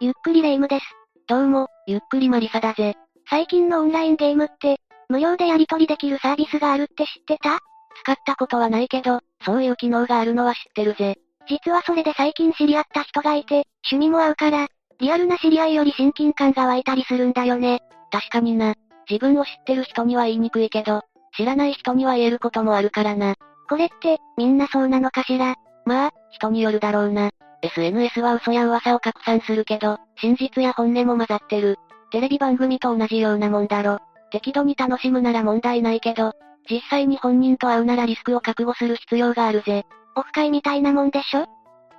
[0.00, 0.84] ゆっくりレ夢ムです。
[1.26, 2.94] どうも、ゆっくりマリサだぜ。
[3.28, 4.76] 最近のオンラインゲームって、
[5.08, 7.58] 無料でやり取りできるサービスがあるって知ってた？
[8.04, 11.16] 使ったことはないけど、そういう機能があるのは知ってるぜ。
[11.48, 14.68] 実はそれで最近知り合った人がいて、趣味も合うから、
[15.00, 17.80] リアルな知り合いより親近感が湧いたりするんだよね。
[18.12, 18.74] 確かにな。
[19.10, 21.02] 自分を知ってる人には言いにくいけど、
[21.36, 23.34] 知らない人には言えることもあるからな。
[23.68, 25.56] これって、みんなそうなのかしら？
[25.86, 27.30] まあ、人によるだろうな。
[27.62, 31.76] SNS は嘘や噂を拡散するけど、真実や本音も混ざってる。
[32.10, 33.98] テレビ番組と同じようなもんだろ。
[34.30, 36.32] 適度に楽しむなら問題ないけど、
[36.70, 39.86] 実際に本人と会うならリスクを覚悟する必要があるぜ。
[40.16, 41.46] オフ会みたいなもんでしょ？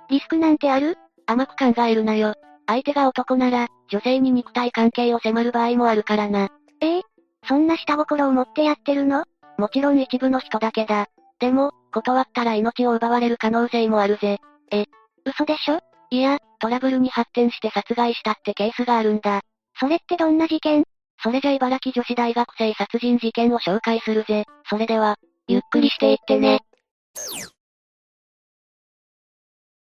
[0.08, 0.96] リスクなんてある？
[1.26, 2.34] 甘く考えるなよ。
[2.66, 6.48] 相手が男なら、女性に肉体関係を迫る場合もあるからな。
[6.80, 7.02] ええ？
[7.48, 9.24] そんな下心を持ってやってるの？
[9.58, 11.06] もちろん一部の人だけだ。
[11.38, 14.38] でも、断ったら命を奪われる可能性もあるぜ。
[14.70, 14.86] え、
[15.30, 15.80] 嘘でしょ？
[16.10, 19.40] いや、トラブルに発展して殺害したってケースがあるんだ。
[19.78, 20.84] それってどんな事件？
[21.22, 24.44] それじゃ茨城女子大学生殺人事件を紹介するぜ。
[24.68, 25.16] それでは、
[25.48, 26.60] ゆっくりしていってね。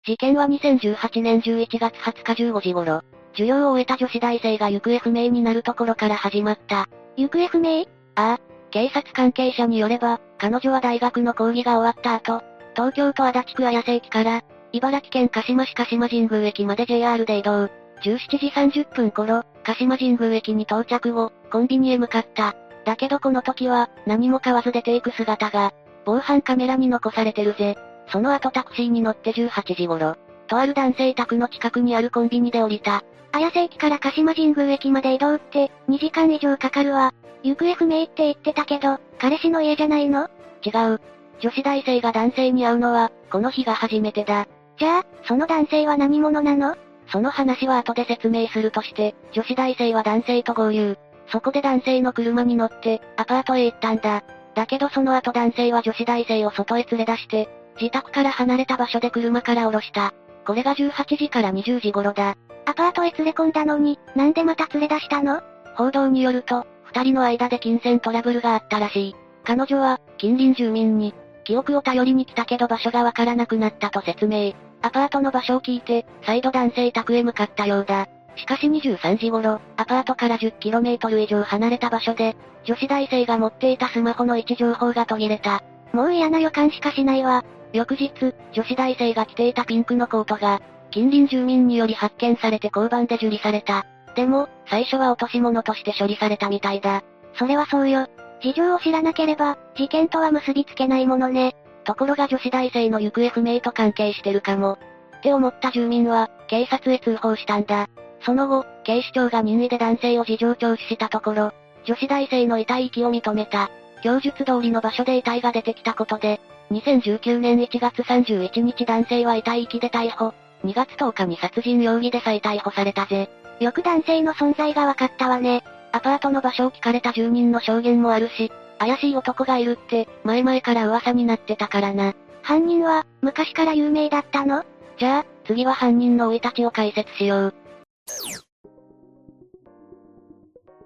[0.05, 6.89] 事件は2018年11月20日15時頃、授業を終えた女子大生が行方不明になるところから始まった。
[7.17, 7.87] 行方不明？
[8.17, 12.43] ああ、警察関係者によれば、彼女は大学の講義が終わった後、
[12.75, 14.43] 東京都足立区綾瀬駅から、
[14.73, 17.69] 茨城県鹿島市鹿島神宮駅まで JR で移動。
[18.05, 18.47] 17時
[18.83, 22.57] 30分頃、鹿島神宮駅に到着後、コンビニへ向かった。
[22.87, 25.75] だけどこの時は、何も買わず出ていく姿が、
[26.07, 27.77] 防犯カメラに残されてるぜ。
[28.09, 33.05] その後タクシーに乗って18時頃、とある男性宅の近くにあるコンビニで降りた。
[33.33, 37.13] 綾瀬駅から鹿島神宮駅まで移動って、2時間以上かかるわ。
[37.43, 40.31] 行方不明って言ってたけど、彼氏の家じゃないの？
[40.65, 41.01] 違う。
[41.41, 44.47] 女子大生が男性に会うのは、この日が初めてだ。
[44.79, 46.77] じゃあ、その男性は何者なの？
[47.09, 50.97] その話は後で説明するとして、女子大生は男性と合流。
[51.29, 54.23] そこで男性の車に乗って、アパートへ行ったんだ。
[54.55, 57.49] だけどその後男性は女子大生を外へ連れ出して、
[57.81, 60.13] 自宅から離れた場所で車から降ろした。
[60.47, 62.37] これが18時から20時頃だ。
[62.67, 65.41] アパートへ連れ込んだのに、なんでまた連れ出したの？
[65.75, 69.17] 報道によると、二人の間で金銭トラブルがあったらしい。
[69.45, 71.15] 彼女は、近隣住民に、
[71.45, 74.53] 記憶を頼りに来たけど場所がわからなくなったと説明。
[74.83, 78.09] アパートの場所を聞いて、再度男性宅へ向かったようだ。
[78.37, 85.63] しかし23時頃、アパートから 10km 以上離れた場所で、女子大生が持っていたスマホの位置情報が途切れた。
[85.93, 87.45] もう嫌な予感しかしないわ。
[87.73, 88.13] 翌日、
[88.53, 90.61] 女子大生が着ていたピンクのコートが、
[90.91, 93.87] 近隣住民により発見されて交番で受理された。
[94.15, 97.03] でも、最初は落とし物として処理されたみたいだ。
[97.35, 98.07] それはそうよ。
[98.43, 101.55] 事情を知らなければ、事件とは結びつけないものね。
[101.85, 104.79] ところが女子大生の行方不明と関係してるかも。
[105.19, 107.89] って思った住民は、警察へ通報したんだ。
[108.25, 111.53] その後、警視庁が任意で男性を事情聴取したところ、
[111.85, 113.71] 女子大生の遺体遺棄を認めた。
[114.03, 116.41] 供述通りの場所で遺体が出てきたことで、
[116.73, 120.35] 2019年1月31日男性は遺体遺棄で逮捕。
[120.65, 123.31] 2月10日に殺人容疑で再逮捕されたぜ。
[123.61, 125.63] よく男性の存在が分かったわね。
[125.93, 132.15] アパートの場所を聞かれた住人の証言もあるし、怪しい男がいるって、前々から噂になってたからな。
[132.43, 134.65] 犯人は、昔から有名だったの？
[134.99, 137.55] じゃあ、次は犯人の生い立ちを解説しよう。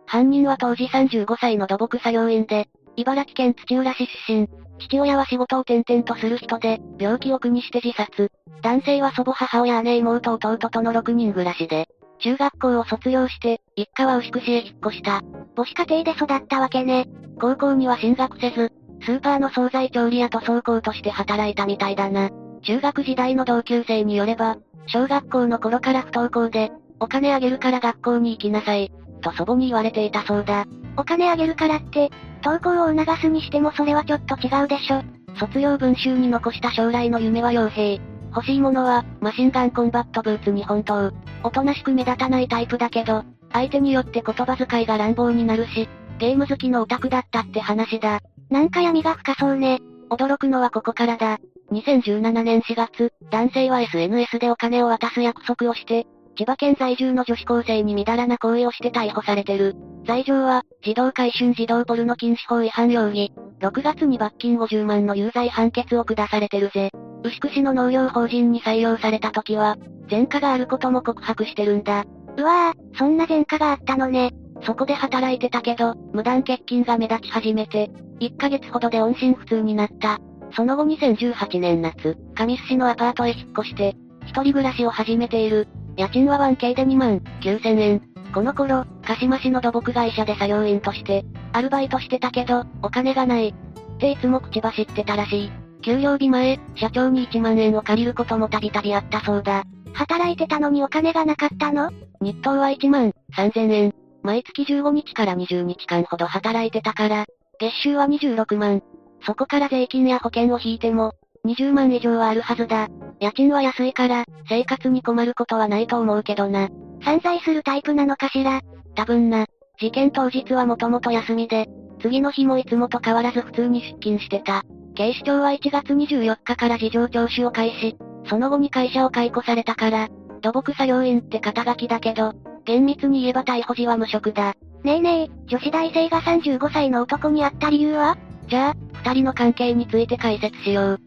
[0.07, 4.49] 犯人は当時35歳の土木作業員で、茨城県土浦市出身。
[4.79, 8.31] 父親は仕事を転々とする人で、病気を苦にして自殺。
[8.63, 11.89] 男性は祖母母親姉妹弟との6人暮らしで、
[12.19, 15.21] 中学校を卒業して、一家は牛久市へ引っ越した。
[15.55, 17.07] 母子家庭で育ったわけね。
[17.39, 18.73] 高校には進学せず、
[19.03, 22.31] スーパーの惣菜調理屋と倉庫として働いたみたいだな。
[22.63, 24.57] 中学時代の同級生によれば、
[24.87, 30.65] 小学校の頃から不登校で、お金あげるから学校に行きなさい、と祖母に言われていたそうだ。
[30.97, 32.11] お金あげるからって、
[32.43, 35.03] 登校を促すにしてもそれはちょっと違うでしょ。
[35.39, 38.01] 卒業文集に残した将来の夢は傭兵。
[38.35, 41.13] 欲しいものは、マシンガンコンバットブーツに本当。
[41.43, 43.23] おとなしく目立たないタイプだけど、
[43.57, 45.89] 相手によって言葉遣いが乱暴になるし、
[46.19, 48.21] ゲーム好きのオタクだったって話だ。
[48.51, 49.81] なんか闇が深そうね。
[50.11, 51.39] 驚くのはここからだ。
[51.73, 56.07] 2017年4月、男性は SNS でお金を渡す約束をして、
[56.37, 59.75] 千葉県在住の女子高生にみだらな行為をして逮捕されてる。
[60.07, 63.33] 罪状は、児童回春児童ポルノ禁止法違反容疑。
[63.61, 66.91] 6月に罰金50万の有罪判決を下されてるぜ。
[67.25, 69.79] 牛久市の農業法人に採用された時は、
[70.11, 72.05] 前科があることも告白してるんだ。
[72.37, 74.33] うわぁ、そんな前科があったのね。
[74.63, 77.91] そこで働いてたけど、無断欠勤が目立ち始めて、
[78.21, 80.19] 1ヶ月ほどで音信不通になった。
[80.55, 83.95] その後2018年夏、上須市のアパートへ引っ越して、
[84.27, 85.69] 一人暮らしを始めている。
[85.97, 88.03] 家賃は 1K で2万9000円。
[88.35, 93.49] この頃、鹿島市の土木会社で作業員として、アルバイトしてたけど、お金がない。
[93.49, 95.53] っていつも口走ってたらしい。
[95.83, 99.65] 給料日前、社長に1万円を借りることもたびたびあったそうだ。
[99.95, 101.91] 働いてたのにお金がなかったの？
[102.21, 103.93] 日当は1万3000円。
[104.23, 107.27] 毎月15日から20日間ほど働いてたから、
[107.59, 108.83] 月収は26万。
[109.25, 111.13] そこから税金や保険を引いても、
[111.47, 112.89] 20万以上はあるはずだ。
[113.21, 116.69] 家賃は安いから、生活に困ることはないと思うけどな。
[117.05, 118.61] 散財するタイプなのかしら？
[118.95, 119.47] 多分な。
[119.79, 121.67] 事件当日はもともと休みで、
[122.01, 124.63] 次の日もいつもと変わらず普通に出勤してた。
[124.95, 127.97] 警視庁は1月24日から事情聴取を開始。
[128.29, 130.09] その後に会社を解雇されたから、
[130.43, 132.33] 土木作業員って肩書きだけど、
[132.65, 134.55] 厳密に言えば逮捕時は無職だ。
[134.83, 138.17] ねえねえ、女子大生が35歳の男に会った理由は？
[138.49, 138.75] じゃあ、
[139.05, 141.01] 二人の関係について解説しよう。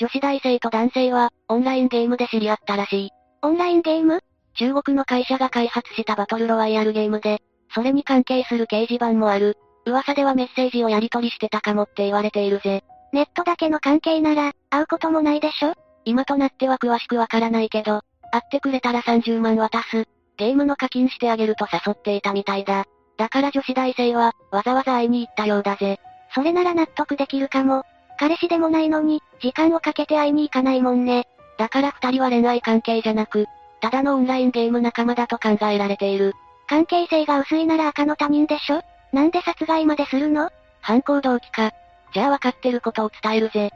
[0.00, 3.10] 女子大生と男性は、オンラインゲームで知り合ったらしい。
[3.42, 4.20] オンラインゲーム？
[4.54, 7.40] 中国の会社が開発したバトルロワイヤルゲームで、
[7.74, 9.56] それに関係する掲示板もある。
[9.86, 12.84] 噂ではメッセージをやり取りしてたかもって言われているぜ。
[13.12, 15.74] ネットだけの関係なら、会うこともないでしょ？
[16.04, 20.06] 今となっては詳しくわからないけど、会ってくれたら30万渡す。
[20.36, 22.84] ゲームの課金してあげると誘っていたみたいだ。
[23.16, 25.98] だから女子大生は、わざわざ会いに行ったようだぜ。
[26.34, 27.82] それなら納得できるかも。
[28.18, 31.26] 彼氏でもないのに、時間をかけて会いに行かないもんね。
[31.56, 33.46] だから二人は恋愛関係じゃなく、
[33.80, 36.34] ただのオンラインゲーム仲間だと考えられている。
[36.68, 38.82] 関係性が薄いなら赤の他人でしょ？
[39.12, 40.50] なんで殺害までするの？
[40.80, 41.72] 犯行動機か。
[42.12, 43.70] じゃあ分かってることを伝えるぜ。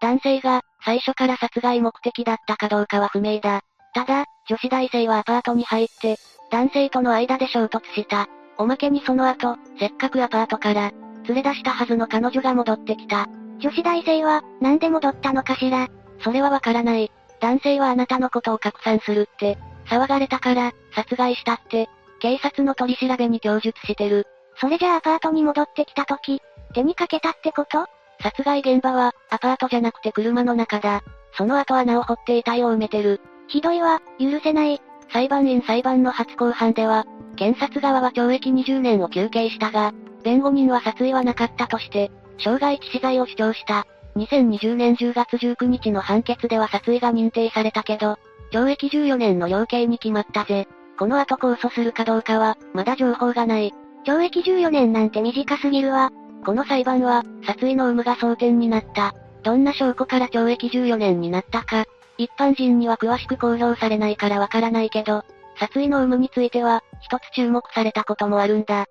[0.00, 3.62] 男性が、最初から殺害目的だったかどうかは不明だ。
[3.94, 6.16] ただ、女子大生はアパートに入って、
[6.50, 8.28] 男性との間で衝突した。
[8.58, 10.92] おまけにその後、せっかくアパートから、
[11.26, 13.26] 連れ出したはずの彼女が戻ってきた。
[13.58, 15.88] 女子大生は、なんで戻ったのかしら？
[16.20, 17.10] それはわからない。
[17.40, 21.88] 男性はあなたのことを拡散するって、騒がれたから、殺害したって、
[22.20, 24.26] 警察の取り調べに供述してる。
[24.60, 26.40] それじゃあアパートに戻ってきた時、
[26.74, 27.86] 手にかけたってこと？
[28.20, 31.02] 殺害現場は、アパートじゃなくて車の中だ。
[31.36, 33.20] その後穴を掘って遺体を埋めてる。
[33.48, 34.80] ひどいわ、許せない。
[35.12, 37.04] 裁判員裁判の初公判では、
[37.36, 39.92] 検察側は懲役20年を求刑したが、
[40.22, 43.86] 弁護人は殺意はなかったとして、傷害致死罪を主張した。
[44.16, 48.18] 2020年10月19日の判決では殺意が認定されたけど、
[48.52, 50.68] 懲役14年の量刑に決まったぜ。
[50.96, 53.74] この後控訴するかどうかは、まだ情報がない。
[54.04, 56.10] 懲役14年なんて短すぎるわ。
[56.44, 59.14] この裁判は、殺意の有無が争点になった。
[59.42, 61.84] どんな証拠から懲役14年になったか、
[62.18, 65.22] 一般人には詳しく公表されないからわからないけど、
[65.58, 68.86] 殺意の有無については、一つ注目されたこともあるんだ。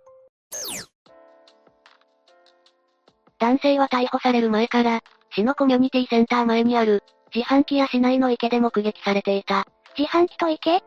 [3.39, 5.01] 男性は逮捕される前から、
[5.35, 9.65] 市のコミュニティセンター前にある、自販機や市内の池で目撃されていた。
[9.97, 10.83] 自販機と池？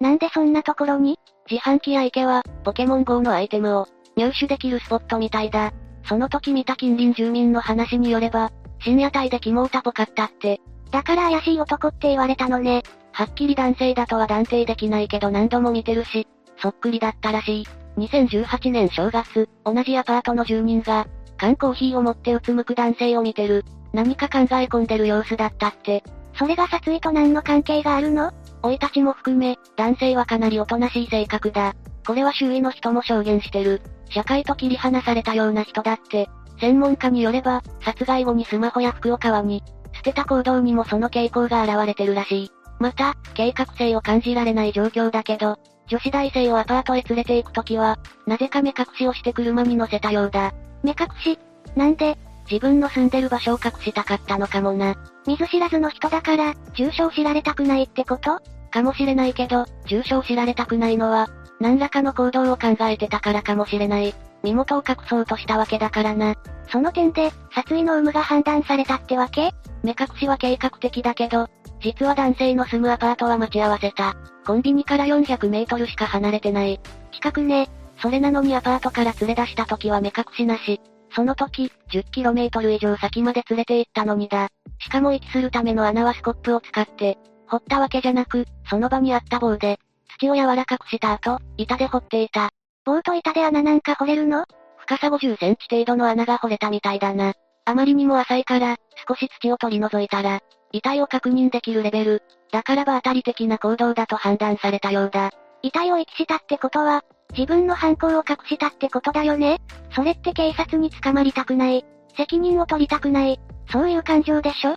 [0.00, 1.18] なんでそんなところに？
[1.52, 5.70] 自販機や池は、ポケモン GO のアイテムを、入手できるスポットみたいだ。
[6.08, 8.50] その時見た近隣住民の話によれば、
[8.80, 10.62] 深夜帯で肝をタポかったって。
[10.90, 12.82] だから怪しい男って言われたのね。
[13.12, 16.26] はっきり男性だとは断定できないけど何度も見てるし、
[16.56, 17.66] そっくりだったらしい。
[17.98, 21.06] 2018年正月、同じアパートの住人が、
[21.36, 23.66] 缶コーヒーを持ってうつむく男性を見てる。
[23.92, 26.02] 何か考え込んでる様子だったって。
[26.34, 28.32] それが殺意と何の関係があるの？
[28.62, 31.74] 老いたちも含め、男性はかなりおとなしい性格だ。
[32.06, 33.82] これは周囲の人も証言してる。
[34.10, 36.28] 社会と切り離されたような人だって。
[36.60, 39.62] 専門家によれば、殺害後にスマホや服を川に、
[39.94, 42.50] 捨てた行動にもその傾向が現れてるらしい。
[42.78, 50.52] また、計画性を感じられない状況だけど、女子大生をアパートへ連れて行くときは、なぜか目隠しをして車に乗せたようだ。
[50.82, 51.38] 目隠し？
[51.76, 52.16] なんで？
[52.52, 54.94] 自分の住んでる場所を隠したかったのかもな。
[55.26, 58.40] 見ず知らずの人だから、住所を知られたくないってこと？
[58.70, 61.30] かもしれないけど、住所を知られたくないのは、
[61.60, 64.14] 何らかの行動を考えてたからかもしれない。
[64.42, 66.34] 身元を隠そうとしたわけだからな。
[66.70, 69.52] その点で、殺意の有無が判断されたってわけ？
[69.82, 71.48] 目隠しは計画的だけど、
[71.80, 74.14] 実は男性の住むアパートは待ち合わせた。
[74.46, 76.78] コンビニから400メートルしか離れてない。
[77.12, 77.70] 近くね。
[78.02, 80.82] それなのにアパートから連れ出した時は目隠しなし。
[81.14, 84.48] その時、10km 以上先まで連れて行ったのにだ。
[84.80, 89.78] しかも息するための穴はスコップを使って、掘ったわけじゃなく、その場にあった棒で、
[90.18, 92.50] 土を柔らかくした後、板で掘っていた。
[92.84, 94.44] 棒と板で穴なんか掘れるの？
[94.78, 97.34] 深さ50センチ程度の穴が掘れたみたいだな。
[97.64, 98.76] あまりにも浅いから、
[99.08, 100.40] 少し土を取り除いたら、
[100.72, 102.22] 遺体を確認できるレベル。
[102.50, 105.30] だから場当たり的な行動だと判断されたようだ。
[105.62, 107.04] 遺体を遺棄したってことは、
[107.36, 109.58] 自分の犯行を隠したってことだよね？
[109.94, 111.84] それって警察に捕まりたくない。
[112.16, 113.40] 責任を取りたくない。
[113.70, 114.76] そういう感情でしょ？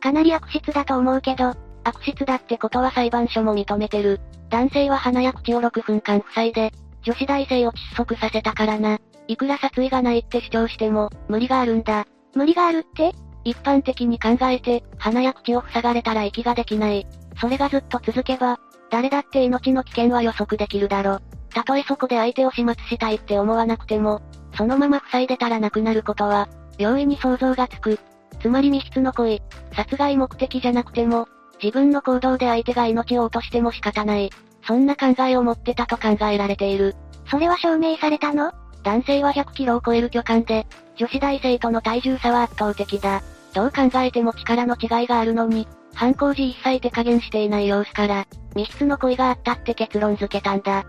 [0.00, 4.20] かなり悪質だと思うけど、悪質だってことは裁判所も認めてる。
[4.50, 6.72] 男性は鼻や口を6分間塞いで、
[7.02, 8.98] 女子大生を窒息させたからな。
[9.28, 12.06] いくら殺意がないって主張しても、無理があるんだ。
[12.34, 13.14] 無理があるって？
[13.44, 17.06] 一般的に考えて、鼻や口を塞がれたら息ができない。
[17.40, 18.58] それがずっと続けば、
[18.90, 21.18] 誰だって命の危険は予測できるだろ。
[21.54, 24.20] たとえそこで相手を始末したいって思わなくても、
[24.56, 27.98] そのまま塞いでたら亡くなることは、容易に想像がつく。
[28.40, 29.40] つまり密室の恋、
[29.74, 31.28] 殺害目的じゃなくても、
[31.62, 34.30] 自分の行動で相手が命を落としても仕方ない。
[34.66, 36.96] そんな考えを持ってたと考えられている。
[37.30, 38.52] それは証明されたの？
[38.82, 43.22] 男性は100キロを超える巨漢で、女子大生との体重差は圧倒的だ。
[43.54, 50.80] どう考えても力の違いがあるのに、犯行時一切手加減していない様子から、密室の恋があったって結論付けたんだ。
[50.80, 50.84] ん？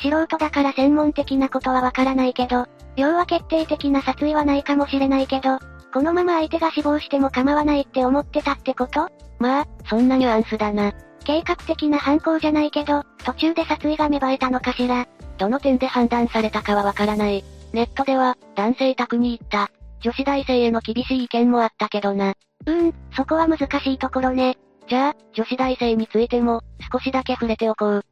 [0.00, 5.58] 素人だから専門的なことはわからないけど、要は決定的な殺意はないかもしれないけど、
[5.92, 9.08] このまま相手が死亡しても構わないって思ってたってこと？
[9.38, 10.92] まあ、そんなニュアンスだな。
[11.24, 15.06] 計画的な犯行じゃないけど、途中で殺意が芽生えたのかしら。
[15.38, 17.44] どの点で判断されたかはわからない。
[17.72, 19.70] ネットでは、男性宅に行った。
[20.00, 22.34] 女子大生への厳しい意見もあったけどな。
[22.66, 24.56] うーん、そこは難しいところね。
[24.88, 28.04] じゃあ、女子大生についても、少しだけ触れておこう。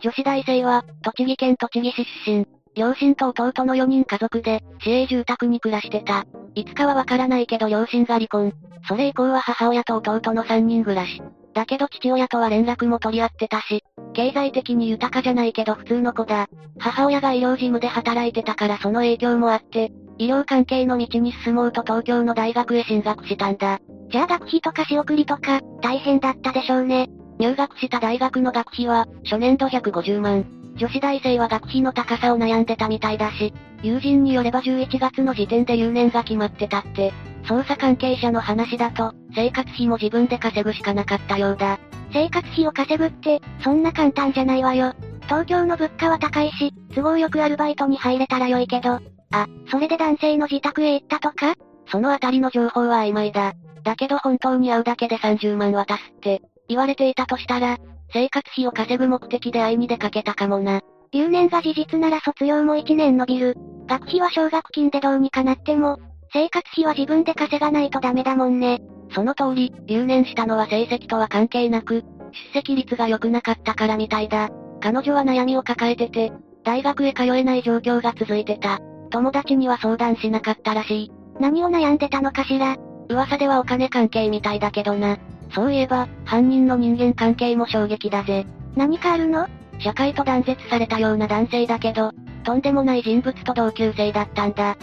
[0.00, 2.46] 女子大生は、栃木県栃木市出身。
[2.74, 6.24] 両親と弟の4人家族で、市営住宅に暮らしてた。
[6.54, 8.52] いつかはわからないけど両親が離婚。
[8.86, 11.20] それ以降は母親と弟の3人暮らし。
[11.54, 13.82] だけど父親とは連絡も取り合ってたし、
[14.12, 16.46] 経済的に豊かじゃないけど普通の子だ。
[16.78, 23.78] 母親が医療事務で働いてたからその影響もあって、医療関係の道に進もうと東京の大学へ進学したんだ。
[24.10, 27.08] じゃあ学費とか仕送りとか、大変だったでしょうね。
[27.38, 30.44] 入学した大学の学費は、初年度150万。
[30.76, 37.12] 女子大生は学費の高さを悩んでたみたいだし、友人によれば11月の時点で留年が決まってたって。
[37.44, 41.78] 捜査関係者の話だと、生活費も自分で稼ぐしかなかったようだ。
[42.12, 44.94] 生活費を稼ぐって、そんな簡単じゃないわよ。
[45.22, 49.00] 東京の物価は高いし、都合よくアルバイトに入れたら良いけど。
[49.30, 51.54] あ、それで男性の自宅へ行ったとか？
[51.90, 53.52] そのあたりの情報は曖昧だ。
[53.84, 57.78] だけど本当に会うだけで30万渡すって、言われていたとしたら、
[58.12, 60.80] 生活費を稼ぐ目的で会いに出かけたかもな。
[61.12, 63.56] 留年が事実なら卒業も1年伸びる。
[63.86, 65.98] 学費は奨学金でどうにかなっても、
[66.32, 68.80] 生活費は自分で稼がないとダメだもんね。
[69.14, 72.04] その通り、留年したのは成績とは関係なく、
[72.52, 74.50] 出席率が良くなかったからみたいだ。
[74.80, 76.32] 彼女は悩みを抱えてて、
[76.64, 78.78] 大学へ通えない状況が続いてた。
[79.10, 81.12] 友達には相談しなかったらしい。
[81.40, 82.76] 何を悩んでたのかしら
[83.08, 85.18] 噂ではお金関係みたいだけどな。
[85.54, 88.46] そういえば、犯人の人間関係も衝撃だぜ。
[88.76, 89.48] 何かあるの？
[89.80, 92.12] 社会と断絶されたような男性だけど、
[92.44, 94.76] とんでもない人物と同級生だったんだ。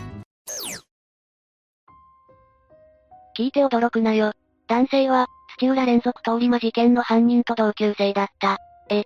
[3.37, 4.31] 聞いて驚くなよ。
[4.67, 5.27] 男性は、
[5.59, 8.57] 土浦連続通り魔事件の犯人と同級生だった。
[8.89, 9.03] え、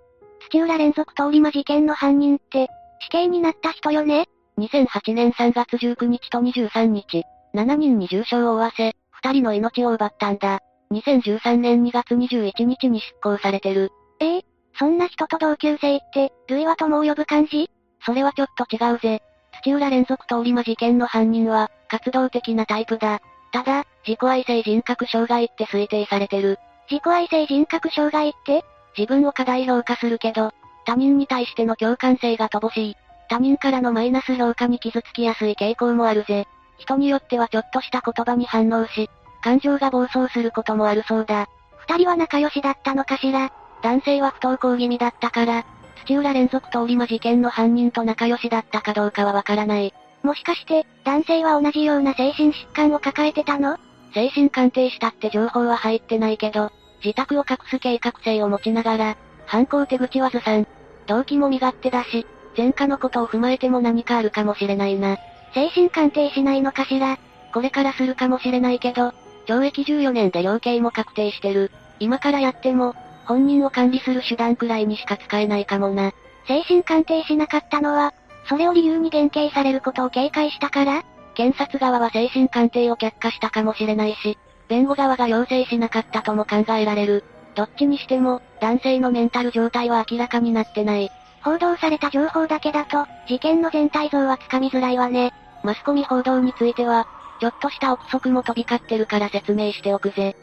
[0.50, 2.68] 土浦連続通り魔事件の犯人って、
[3.02, 4.28] 死刑になった人よね？
[4.60, 7.24] 2008年3月19日と23日、
[7.56, 10.60] 7人に重傷を負わせ、2人の命を奪ったんだ。
[10.92, 13.92] 2013年2月21日に執行されてる。
[14.20, 14.46] ええ
[14.78, 17.70] そんな人と同級生って、類は友を呼ぶ感じ？
[18.06, 19.22] それはちょっと違うぜ。
[19.64, 23.20] 土浦連続通り魔事件の犯人は、活動的なタイプだ。
[23.52, 26.60] ただ、自己愛性人格障害って推定されてる。
[26.90, 28.64] 自己愛性人格障害って？
[28.98, 30.52] 自分を過大評価するけど、
[30.86, 32.96] 他人に対しての共感性が乏しい。
[33.30, 36.48] 他人からのマイナス評価に傷つきやすい傾向もあるぜ。
[36.78, 39.10] 人によってはちょっとした言葉に反応し、
[39.44, 41.48] 感情が暴走することもあるそうだ。
[41.88, 43.52] 二人は仲良しだったのかしら？
[43.82, 45.64] 男性は不登校気味だったから、
[46.06, 49.94] 土浦連続通り魔事件の犯人と仲良しだったかどうかはわからない。
[50.24, 53.78] もしかして、男性は同じような精神疾患を抱えてたの？
[54.14, 56.72] 精神鑑定したって情報は入ってないけど、
[57.04, 60.68] 自宅を隠す計画性を持ちながら、犯行手口はずさん。
[61.08, 62.26] 動機も身勝手だし、
[62.58, 65.18] 前科のことを踏まえても何かあるかもしれないな。
[65.54, 67.18] 精神鑑定しないのかしら
[67.54, 69.14] これからするかもしれないけど、
[69.48, 71.72] 懲役14年で量刑も確定してる。
[72.00, 76.12] 今からやっても、本人を管理する手段くらいにしか使えないかもな。
[76.48, 78.14] 精神鑑定しなかったのは、
[78.48, 81.04] それを理由に減刑されることを警戒したから
[81.36, 84.38] 検察側は精神鑑定を却下したかもしれないし、
[84.68, 87.24] 弁護側が要請しなかったとも考えられる。
[87.56, 91.10] どっちにしても、男性のメンタル状態は明らかになってない。
[91.44, 95.34] 報道された情報だけだと、事件の全体像はつかみづらいわね。
[95.64, 97.08] マスコミ報道については、
[97.40, 100.36] ちょっとした憶測も飛び交ってるから説明しておくぜ。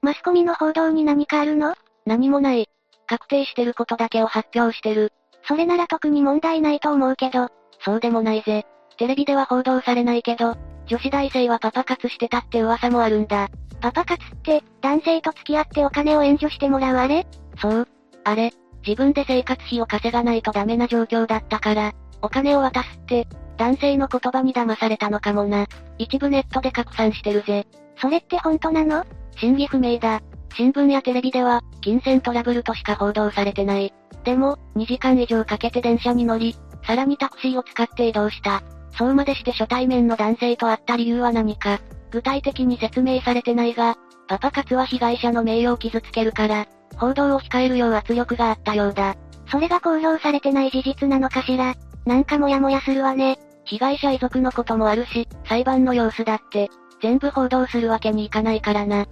[0.00, 1.74] マスコミの報道に何かあるの？
[2.06, 2.68] 何もない。
[3.06, 5.12] 確定してることだけを発表してる。
[5.46, 7.48] それなら特に問題ないと思うけど、
[7.84, 8.66] そうでもないぜ。
[8.96, 10.56] テレビでは報道されないけど、
[10.86, 13.48] 女子大生はパパ活してたって噂もあるんだ。
[13.80, 17.26] パパ活って、男性と付き合ってお金を援助してもらうあれ？
[17.60, 17.88] そう。
[18.24, 18.52] あれ、
[18.86, 25.66] 自分で生活費を稼がないとダメな状況だったから、お金を渡すって、男性の言葉に騙されたのかもな。
[25.98, 27.66] 一部ネットで拡散してるぜ。
[28.00, 29.04] それって本当なの？
[29.36, 30.20] 真偽不明だ。
[30.54, 33.92] 新聞やテレビでは、金銭トラブルとしか報道されてない。
[34.24, 38.62] でも、2時間以上かけて電車に乗り、さらにタクシーを使って移動した。
[38.96, 43.96] そうまでして初対面の男性と会った理由は何か、具体的に説明されてないが、
[44.28, 46.66] パパ活は被害者の名誉を傷つけるから、
[46.98, 49.16] 報道を控えるよう圧力があったようだ。
[49.50, 51.74] それが公表されてない事実なのかしら。
[52.04, 53.38] なんかモヤモヤするわね。
[53.64, 56.70] 被害者遺族のこともあるし、裁判の様子だって、
[57.02, 59.06] 全部報道するわけにいかないからな。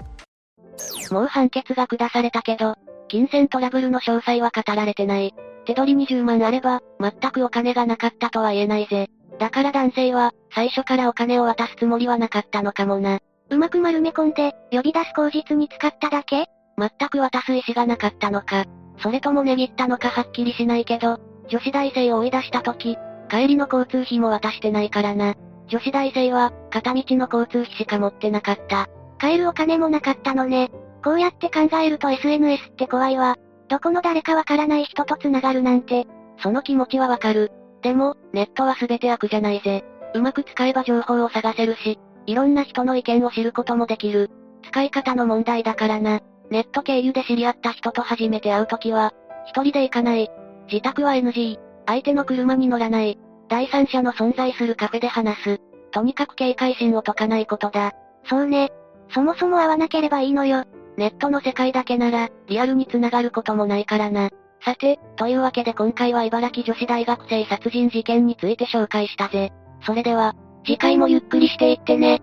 [1.10, 2.74] もう判決が下されたけど、
[3.08, 5.34] 金銭トラブルの詳細は語られてない。
[5.64, 9.08] 手取り20万あれば、全くお金がなかったとは言えないぜ。
[9.38, 13.20] だから男性は、最初からお金を渡すつもりはなかったのかもな。
[13.50, 16.48] うまく丸め込んで、呼び出す口実に使っただけ？
[16.78, 18.64] 全く渡す意思がなかったのか。
[18.98, 21.18] それとも値切ったのかはっきりしないけど、
[21.48, 22.96] 女子大生を追い出した時、
[23.28, 25.34] 帰りの交通費も渡してないからな。
[25.68, 28.88] 女子大生は、片道の交通費しか持ってなかった。
[29.18, 30.70] 帰るお金もなかったのね。
[31.02, 33.36] こうやって考えると SNS って怖いわ。
[33.68, 36.06] どこの誰かわからない人と繋がるなんて。
[36.42, 37.50] その気持ちはわかる。
[37.82, 39.84] でも、ネットは全て悪じゃないぜ。
[40.14, 44.30] うまく使えば情報を探せるし、いろんな人の意見を知ることもできる。
[44.64, 46.20] 使い方の問題だからな。
[46.50, 49.12] ネット経由で知り合った人と初めて会うときは、
[49.46, 50.30] 一人で行かない。
[50.70, 51.58] 自宅は NG。
[51.86, 53.18] 相手の車に乗らない。
[53.48, 55.60] 第三者の存在するカフェで話す。
[55.92, 57.92] とにかく警戒心を解かないことだ。
[58.24, 58.70] そうね。
[59.10, 60.64] そもそも会わなければいいのよ。
[60.96, 64.30] ネットの世界だけなら、リアルに繋がることもないからな。
[64.64, 69.52] さて、というわけで今回は茨城女子大学生殺人事件について紹介したぜ。
[69.82, 70.34] それでは、
[70.64, 72.22] 次回もゆっくりしていってね。